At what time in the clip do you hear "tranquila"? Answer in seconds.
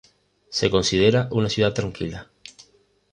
1.75-2.27